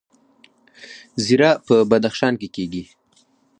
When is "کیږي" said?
2.55-2.83